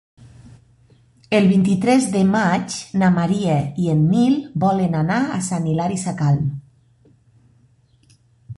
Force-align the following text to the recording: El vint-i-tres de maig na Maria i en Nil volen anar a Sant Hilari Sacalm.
El 1.39 1.49
vint-i-tres 1.49 2.07
de 2.15 2.23
maig 2.29 2.77
na 3.01 3.09
Maria 3.17 3.57
i 3.83 3.91
en 3.93 4.01
Nil 4.15 4.39
volen 4.65 4.97
anar 5.03 5.21
a 5.37 5.39
Sant 5.51 5.69
Hilari 5.73 6.01
Sacalm. 6.07 6.49